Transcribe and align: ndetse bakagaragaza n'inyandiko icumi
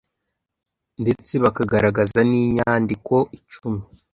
ndetse 1.01 1.33
bakagaragaza 1.43 2.19
n'inyandiko 2.29 3.15
icumi 3.37 3.81